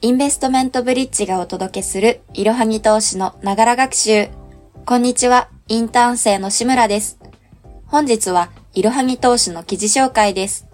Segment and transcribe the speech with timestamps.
[0.00, 4.28] インベストメントブリッジがお届けするいろはぎ投資のながら学習。
[4.86, 7.18] こんにちは、インターン生の志村です。
[7.86, 10.68] 本日はいろはぎ投資の記事紹介です。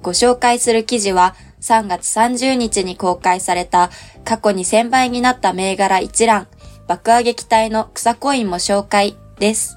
[0.00, 3.90] ご紹介する記事は3月30日に公開された
[4.24, 6.48] 過去に1000倍になった銘柄一覧、
[6.86, 9.76] 爆上げ期待の草コインも紹介です。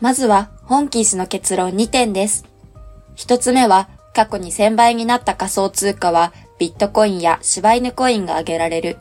[0.00, 2.46] まずは本記事の結論2点です。
[3.14, 8.98] 一つ目は過去に1000倍になった仮想通貨はビットコインや柴犬コインが挙げられる。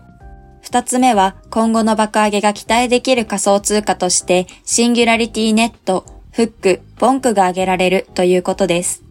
[0.61, 9.03] 二つ目は、今後の爆上げが期待できる仮想通貨として、シンギュラリティネット、フック、ポンクが挙げられるということです。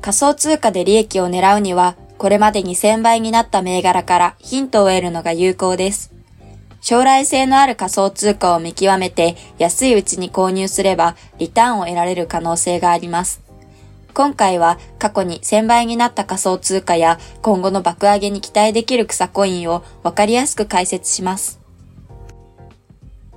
[0.00, 6.14] 仮想通貨で利益を狙うには、これまでに1000倍になった銘柄からヒントを得るのが有効です。
[6.80, 13.43] 将来性のある仮想通貨を見極めて安いうちに購入すればリターンを得られる可能性があります。
[14.14, 21.60] 今回は過去に1000倍になった仮想通貨や今後の爆上げに期待できる草コインをわかりやすく解説します。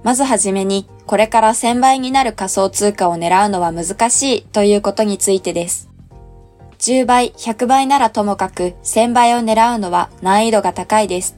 [0.04, 5.90] まずはじめに、これから1000倍になる仮想通貨を狙うのは難しいということについてです。
[6.78, 11.36] 10倍、100倍ならともかく1000倍を狙うのは難易度が高いです。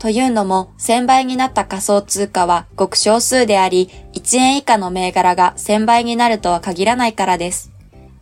[0.00, 7.73] というのも、1000倍になった仮想通貨はごく少数であり、1円以下の銘柄が1000倍になるとは限らないからです。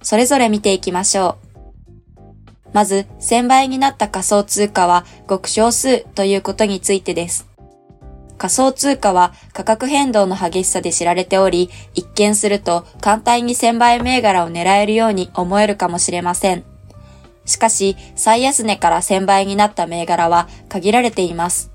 [0.02, 1.52] それぞれ見ていきましょう。
[2.72, 7.48] まず、1000倍になった仮想通貨はごく少数ということについてです。
[8.38, 16.64] 仮想通貨は価格変動の激しさで知られており、一見すると簡単に1000倍銘柄を狙えるように思えるかもしれません。
[17.44, 21.70] しかし、最安値から1000倍になった銘柄は限られています。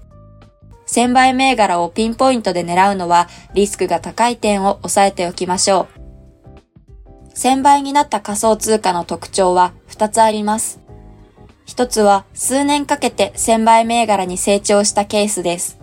[0.87, 6.06] 1000倍銘柄をピンポイントで狙うのはリスクが高い点を押さえておきましょう。
[7.37, 10.79] 1000倍になった仮想通貨の特徴は2つあります。
[11.67, 15.77] 1つは数年かけて1000倍銘柄に成長したケースです。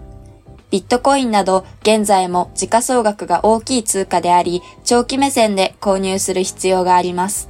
[0.73, 7.49] ビットコインなど現在も時価総額が大きい通貨であり、長期目線で購入する必要があります。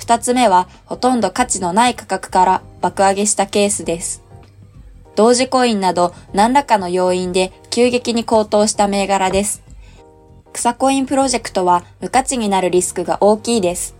[0.00, 4.22] 2つ目はほとんど価値のない価格から爆上げしたケースです。
[5.16, 9.62] 同時コインなど何らかの要因で急激に高騰した銘柄です。
[10.52, 13.96] 草コインプロジェクトは無価値になるリスクが大きいです。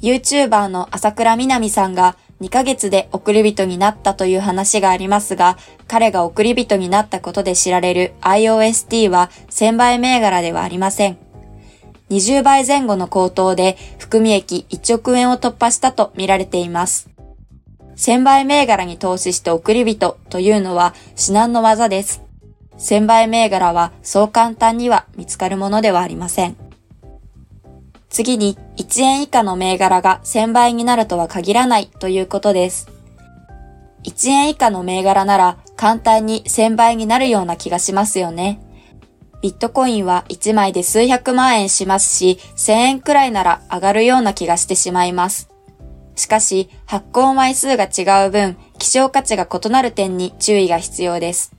[0.00, 5.56] YouTuber の朝倉みなみさんが2ヶ月で送り人になったという話がありますが、
[5.88, 11.18] 彼が送り人になったことで知られる IOST は1000倍銘柄ではありません。
[12.10, 17.08] 20倍前後の高騰で含み益1億円を突破したと見られています。
[17.96, 22.23] 1000倍銘柄に投資して送り人というのは至難の技です。
[22.78, 26.56] 1000倍銘柄はそう簡単には見つかるものではありません。
[28.08, 32.88] 次に1円以下の銘柄が1000倍になるとは限らないということです。
[34.04, 38.60] 1円以下の銘柄なら簡単に1000倍になるような気がしますよね。
[39.42, 45.50] ビットコインは1枚で数百万円しますし、1000円くらいなら上がるような気がしてしまいます。
[46.16, 51.52] しかし、発行枚数が違う分、希少価値が異なる点に注意が必要です。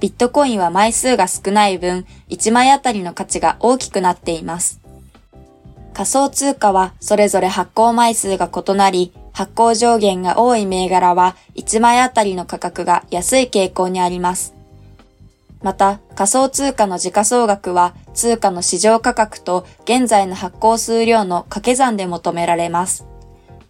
[0.00, 4.80] ビットコインは枚数が少ない分、1枚あたりの価値が大きくなっています。
[5.92, 14.54] 仮想通貨はそれぞれ発行枚数が異なり、発行上限が多い銘柄は1枚あたりの価格が安い傾向にあります。
[15.62, 23.04] また、仮想通貨の時価総額は通貨の市場価格と現在の発行数量の掛け算で求められます。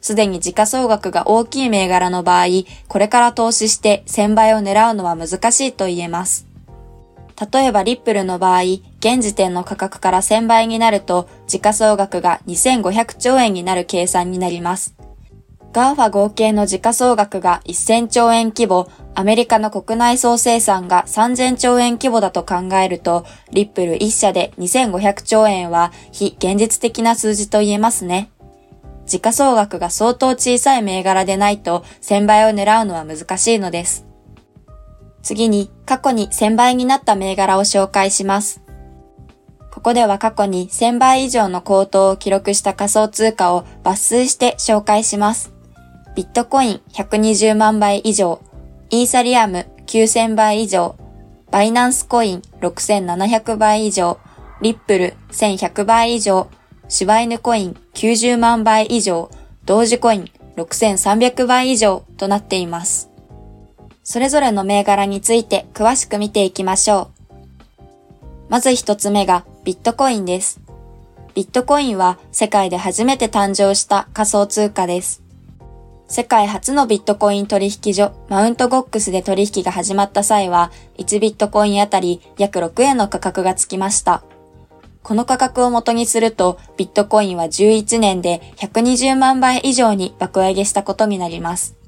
[0.00, 2.46] すでに時価総額が大きい銘柄の場合、
[2.88, 6.46] これから投資して1000倍を狙うのは難しいと言えます。
[7.52, 8.62] 例えばリップルの場合、
[8.98, 14.94] 現時点の価格から1000倍になると、時価総額が2500兆円になる計算になります。
[15.72, 28.30] GAFA 合計の時価総額が1000兆円規模、アメリカの国内総生産が3000兆円規模だと考えると、リップル1社で2500兆円は非現実的な数字と言えますね。
[29.10, 34.06] 時価総額が相当小さい銘柄でないと1000倍を狙うのは難しいのです。
[35.20, 38.62] 次に過去に1000倍になった銘柄を紹介します。
[39.72, 45.52] ここでは過去に1000倍以上の高騰を記録した仮想通貨を抜粋して紹介します。
[46.14, 48.40] ビットコイン120万倍以上、
[48.90, 50.94] イーサリアム9000倍以上、
[51.50, 54.20] バイナンスコイン6700倍以上、
[54.62, 56.48] リップル1100倍以上、
[56.90, 59.30] 柴犬コイン90万倍以上、
[59.64, 63.08] 同時コイン6300倍以上となっています。
[64.02, 67.12] それぞれの銘柄について詳しく見ていきましょ
[67.78, 67.82] う。
[68.48, 70.60] まず一つ目がビットコインです。
[71.36, 75.22] ビットコインは世界で初めて誕生した仮想通貨です。
[76.08, 84.24] 世界初のビットコイン取引所マウントゴックスで取引が始まった際は1ビットコインあたり約6円の価格がつきました。
[85.02, 91.80] この価格を元にするとビットコインは11年で120万倍以上に爆上げしたことになります。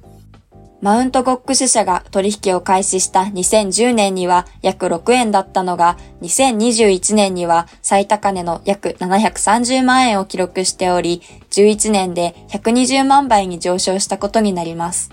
[0.82, 11.23] マウントゴックス社が取引を開始した2010年には約6円だったのが、2021年には最高値の約730万円を記録しており、
[11.53, 15.12] 11年で120万倍に上昇したことになります。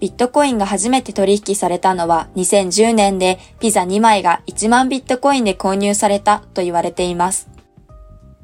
[0.00, 7.48] ビットコインが初めて取引されたのは2010年でピザ2枚が1万ビットコインで購入されたと言われています。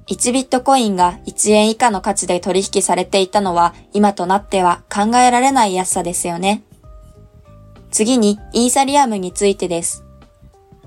[0.09, 6.63] 1ビットコインが1円以下の価値で取引されていたのは今となっては考えられない安さですよね。
[7.91, 10.05] 次にイーサリアムについてです。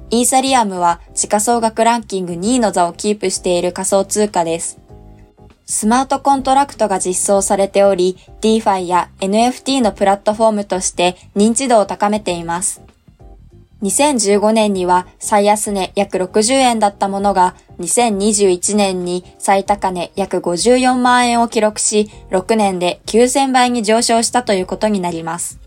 [0.09, 4.79] イーサリアムは時価総額ランキング2位の座をキープしている仮想通貨です。
[5.69, 12.81] スマートコントラクトが実装されており、DeFi や NFT のプラットフォームとして認知度を高めています。
[13.83, 25.59] 2015年には最安値約60円だったものが2021年に最高値約54万円を記録し6年で9000倍に上昇したということになります。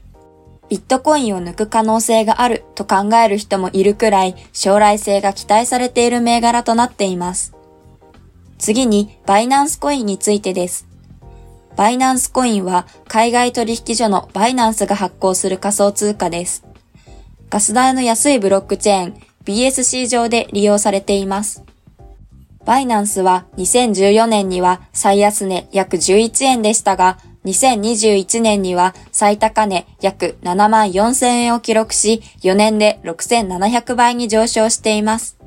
[0.70, 7.59] ビットコインを抜く可能性があると考える人もいるくらい将来性が期待されている銘柄となっています。
[8.60, 10.86] 次にバイナンスコインについてです。
[11.76, 16.64] バイナンスコインは海外取引所のバイナンスが発行する仮想通貨です。
[17.48, 19.14] ガス代の安いブロックチェーン
[19.44, 21.64] BSC 上で利用されています。
[22.66, 35.39] バイナンスは2014年には最安値約11円でしたが、2021年には最高値約7万4000円を記録し、4年で6700倍に上昇しています。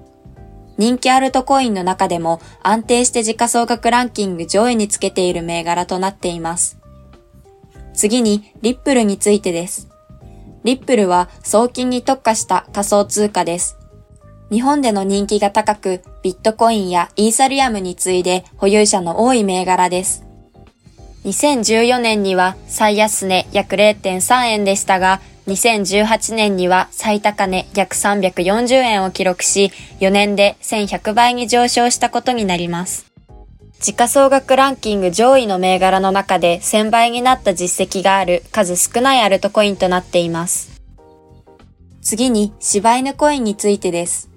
[0.78, 6.78] 人気アルトコインの中でも安定して時価総額ランキング上位につけている銘柄となっています。
[7.94, 9.88] 次に、リップルについてです。
[10.64, 13.78] リップルは送金に特化した仮想通貨です。
[14.50, 20.24] 日本での人気が高く、ビットコインやイーサリアムに次いで保有者の多い銘柄です。
[21.26, 33.12] 2014年には最安値約0.3円でしたが、2018年には最高値約340円を記録し、4年で1100倍に上昇したことになります。
[33.82, 40.82] 時価総額ランキング上位の銘柄の中で1000倍になった実績がある数少ないアルトコインとなっています。
[42.02, 44.30] 次に柴犬コインについてです。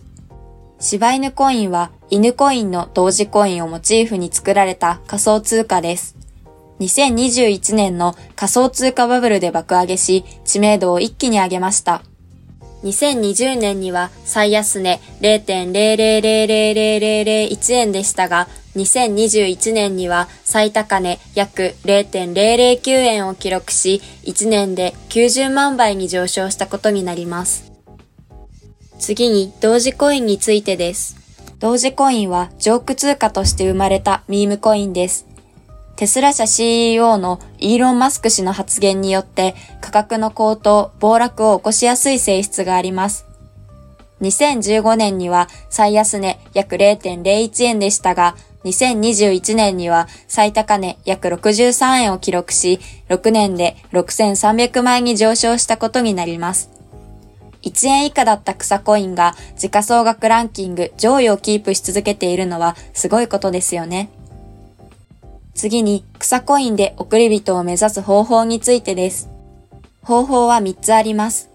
[0.81, 6.16] 柴犬コインは犬コインの同時コインをモチーフに作られた仮想通貨です。
[6.81, 12.03] 2021年の仮想通貨バブルで爆上げし、知名度を一気に上げました。
[12.85, 27.73] 2020年には最安値0.0000001円でしたが、2021年には最高値約0.009円を記録し、1年で90万倍に上昇したことになります。
[28.99, 31.17] 次に、同時コインについてです。
[31.59, 35.27] 同時コインはジョーク通貨として生まれたミームコインです。
[35.97, 43.25] テスラ社 CEO のイーロン・マスク氏の発言によって価格の高騰、暴落を起こしやすい性質があります。
[44.21, 52.79] 2015年には最安値約0.01円でしたが、2021年には最高値約63円を記録し、
[53.09, 56.71] 6年で6300万に上昇したことになります。
[57.63, 64.11] 1円以下だった草コインが時価総額ランキング上位をキープし続けているのはすごいことですよね。
[65.57, 69.29] 次に草コインで送り人を目指す方法についてです。
[70.03, 71.51] 方法は3つあります。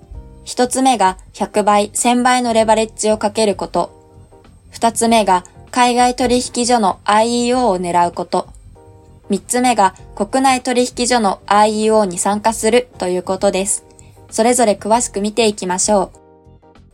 [0.45, 3.91] 1つ目が100倍、1000倍のレバレッジをかけること。
[4.73, 8.47] 2つ目が海外取引所の IEO を狙うこと。
[9.29, 13.85] 三つ目が国内取引所の IEO に参加するということです。
[14.29, 16.21] それぞれ詳しく見ていきましょう。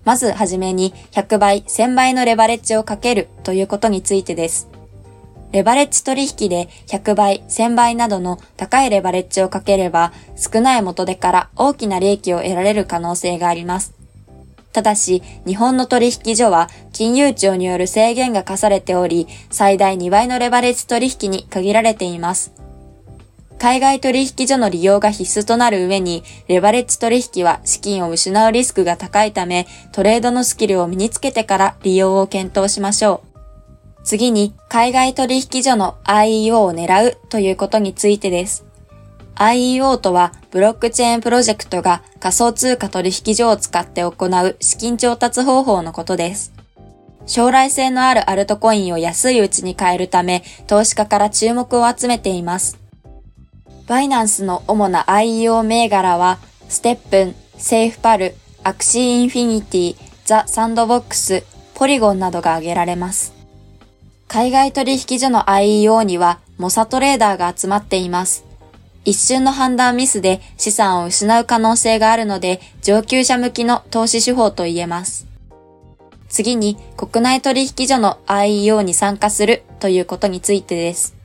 [0.03, 4.69] まずはじめに100倍、1000倍のレバレッジをかけるということについてです。
[5.51, 13.93] レバレッジ取引で100倍、1000倍などの高いレバレッジをかければ少ない元手から大きな利益を得られる可能性があります。
[14.73, 22.51] ただし、日本の取引所は金融庁による制限が課されており、最大2倍のレバレッジ取引に限られています。
[23.57, 33.26] 海外取引所の利用が必須となる上に、レバレッジ取引は資金を失うリスクが高いため、トレードのスキルを身につけてから利用を検討しましょう。
[34.07, 38.63] 次に、海外取引所の IEO を狙うということについてです。
[39.35, 46.53] IEO とはブロックチェーンプロジェクトが仮想通貨取引所を使って行う資金調達方法のことです。
[47.25, 52.79] 将来性のあるアルトコインを安いうちに買えるため、投資家から注目を集めています。
[53.87, 56.37] バイナンスの主な IEO 銘柄は、
[56.69, 63.36] ステップン、セーフパル、アクシーインフィニティ、ザ・サンドボックス、ポリゴンなどが挙げられます。
[64.27, 68.43] 海外取引所の IEO には、猛者トレーダーが集まっています。
[69.05, 75.27] 一瞬の判断ミスで資産を失う可能性があるので、上級者向きの投資手法と言えます。
[76.27, 81.15] 次に、国内取引所の IEO に参加するということについてです。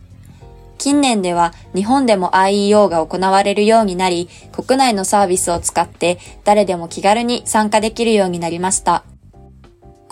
[0.78, 9.02] 近年では日本でも IEO が行われるようになり、国内のサービスを使って誰でも気軽に参加できるようになりました。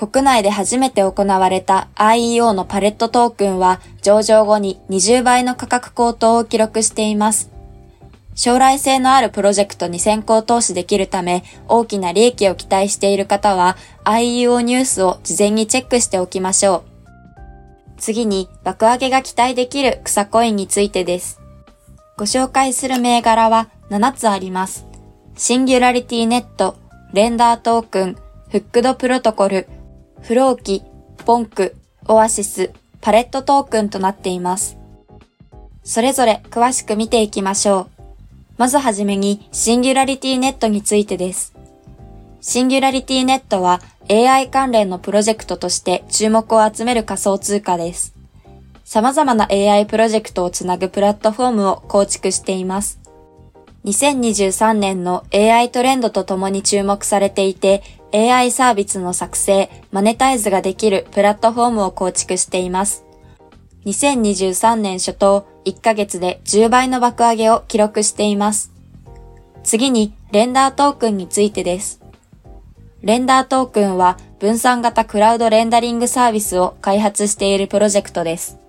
[0.00, 7.50] 国内で初めて行われた IEO のパレットトークンは上場後に20倍の価格高騰を記録しています。
[8.34, 16.82] 将来性のあるプロジェクトに先行投資できるため大きな利益を期待している方は IEO ニュースを事前にチェックしておきましょう。
[17.98, 21.42] 次に爆上げが期待できる草コインについてです。
[22.16, 24.86] ご紹介する銘柄は7つあります。
[25.36, 26.78] シンギュラリティネット、
[27.12, 28.16] レンダートークン、
[28.48, 29.68] フックドプロトコル、
[30.22, 30.82] フローキ、
[31.24, 31.74] ボンク、
[32.06, 34.76] オアシス、パレットトークンとなっています。
[35.82, 38.02] それぞれ詳しく見ていきましょう。
[38.58, 41.54] まずはじめにシンギュラリティネットについてです。
[42.42, 48.14] シンギュラリティネットは AI 関連のプロジェクトとして注目を集める仮想通貨です。
[48.84, 52.99] 様々な AI プロジェクトをつなぐプラットフォームを構築しています。
[53.84, 57.82] 2023年の AI トレンドとともに注目されていて、
[58.12, 63.04] AI サービスの作成、マネタイズができるプラットフォームを構築しています。
[63.86, 68.70] 2023年初頭、1ヶ月で10倍の爆上げを記録しています。
[69.62, 72.00] 次に、レンダートークンについてです。
[73.02, 78.59] レンダートークンは分散型クラウドレンダリングサービスを開発しているプロジェクトです。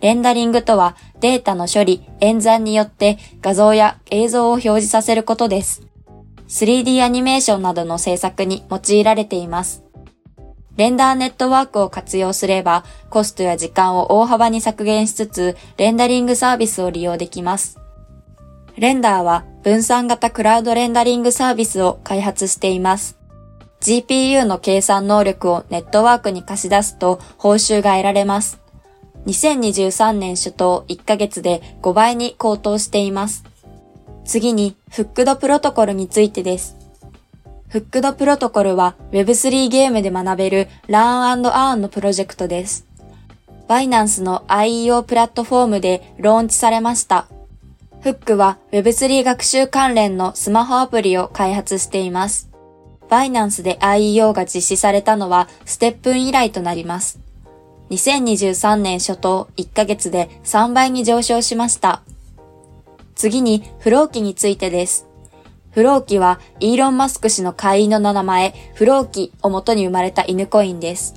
[0.00, 5.82] レンダリングとはデータの処理、演算によって画像や映像を表示させることです。
[6.48, 9.84] 3D アニメーションなどの制作に用いられています。
[10.76, 17.78] レンダーネットワークを活用すれば、コストや時間を大幅に削減しつつ、レンダリングサービスを利用できます。
[18.78, 23.18] レンダーは分散型クラウドレンダリングサービスを開発しています。
[23.80, 28.59] GPU の計算能力をネットワークに貸し出すと報酬が得られます。
[29.26, 33.44] 2023年初頭1ヶ月で5倍に高騰しています。
[34.24, 36.76] 次に、フックドプロトコルについてです。
[37.68, 42.86] フックドプロトコルは Web3 ゲームで学べる Learn Earn のプロジェクトです。
[43.68, 47.28] バイナンスの IEO プラットフォームでローンチされました。
[48.00, 52.50] フックは Web3 学習関連のスマホアプリを開発しています。
[53.08, 57.20] バイナンスで IEO が実施されたのはステップン以来となります。
[57.90, 62.02] 2023年初頭1ヶ月で3倍に上昇しました。
[63.14, 65.06] 次に、フローキについてです。
[65.72, 71.14] フローキは、イーロン・マスク氏の会員の名前、フローキを元に生まれた犬コインです。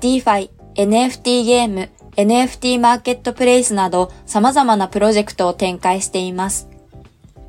[0.00, 6.68] DeFi、NFT ゲーム、NFT マーケットプレイスなど様々なプロジェクトを展開しています。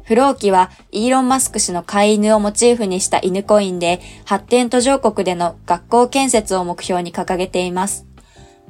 [0.03, 8.07] フローキはイーロン・マスク氏の飼い犬をモチーフにした犬コインで発展途上国での学校建設を目標に掲げています。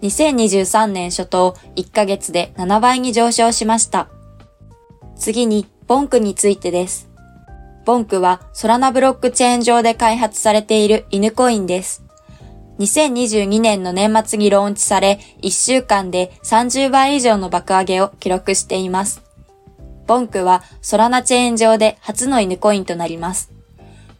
[0.01, 4.09] 2023年初頭1ヶ月で7倍に上昇しました。
[5.15, 7.09] 次に、ボンクについてです。
[7.85, 12.03] ボンクはソラナブロックチェーン上で開発されている犬コインです。
[12.79, 19.23] 2022年の年末にローンチされ、1週間で30倍以上の爆上げを記録しています。
[20.05, 23.56] ボンクはソラナチェーン上で初の犬コインとなります。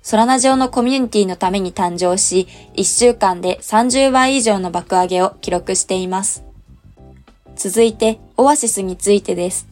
[0.07, 2.47] ソラナ上のコミュニティのために誕生し、
[2.77, 6.45] 1週間で30倍以上の爆上げを記録しています。
[7.57, 9.67] 続いて、オアシスについてです。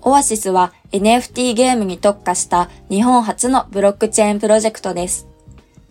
[0.00, 5.28] オアシスは NFT ゲームに特化した日本初のブロックチェーンプロジェクトです。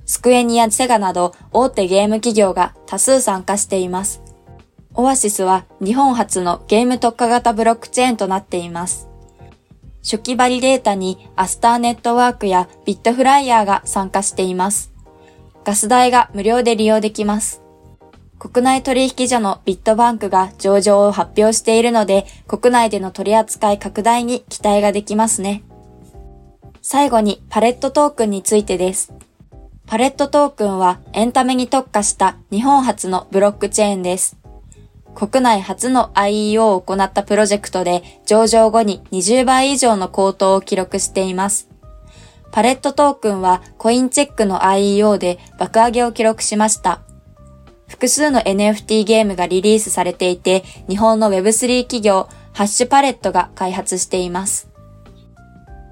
[0.07, 4.23] スクエニやセガなど大手ゲーム企業が多数参加しています。
[4.95, 9.07] オアシスは日本初のゲーム特化型ブロックチェーンとなっています。
[10.05, 14.93] 初期バリデータにアスターネットワークやビットフライヤーが参加しています。
[15.63, 17.63] ガス代が無料で利用できます。
[18.37, 25.63] 国内取引所のビットバンクが上場を発表しているので、国内での取り扱い拡大に期待ができますね。
[26.83, 29.11] 最後にパレットトークンについてです。
[29.87, 34.37] パレットトークンはエンタメに特化した日本初のブロックチェーンです。
[35.15, 41.69] 国内初の IEO を行ったプロジェクトで上場後に20倍以上の高騰を記録しています。
[42.51, 47.01] パレットトークンはコインチェックの IEO で爆上げを記録しました。
[47.87, 54.69] 複数の NFT ゲームがリリースされていて、日本の Web3 企業、ハッシュパレットが開発しています。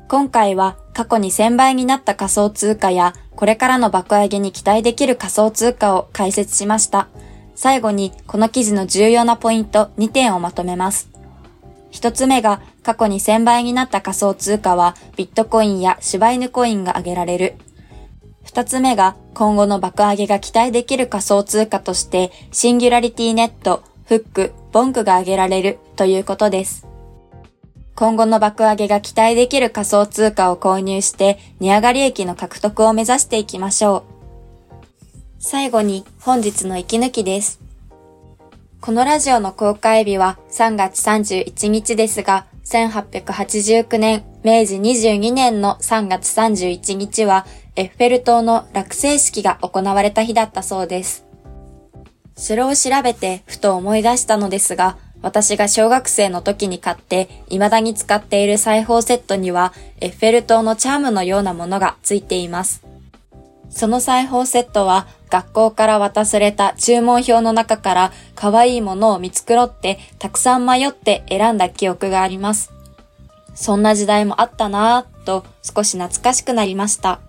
[0.10, 7.08] 今回は過去に1000倍になった仮想通貨やこれからの爆上げに期待できる仮想通貨を解説しました。
[7.56, 11.10] 最後にこの記事の重要なポイント2点をまとめます。
[11.92, 17.56] 一つ目が過去に1000倍になった仮想通貨はビットコインや柴犬コインが挙げられる。
[18.44, 26.88] 二つ目が今後の爆上げが期待できる仮想通貨としてシンギュラリティネット、フック、ボンクが挙げられるということです。
[27.96, 34.13] 今後の爆上げが期待できる仮想通貨を購入して値上がり益の獲得を目指していきましょう。
[35.46, 37.60] 最後に本日の息抜きです。
[38.80, 47.46] このラジオの公開日は3月31日ですが、1889年、明治22年の3月31日は、
[47.76, 51.26] エッフェル塔の落成式が行われた日だったそうです。
[52.38, 62.93] それを調べてふと思い出したのですが、私が小学生の時に買って未だに使っている裁縫セットにはエッフェル塔のチャームのようなものがついています。
[63.74, 72.72] その裁縫セットは学校から渡された注文表の中から可愛いものを見繕ってたくさん迷って選んだ記憶があります。
[73.56, 77.20] そんな時代もあったなぁと少し懐かしくなりました。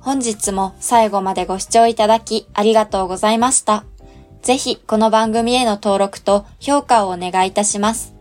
[0.00, 3.84] 本日も最後までご視聴いただきありがとうございました。
[4.42, 8.12] ぜひこの番組への登録と評価をお願いいたします。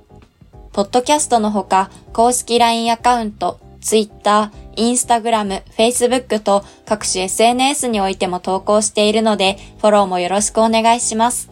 [0.71, 11.49] ポッドキャストのほか公式 LINE アカウント、Twitter、インスタグラム、フェイスブックと各種 SNS においても投稿しているので、フォローもよろしくお願いします。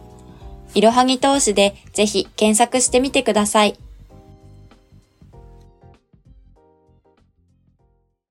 [0.74, 3.81] いろはぎ投資でぜひ検索してみてください。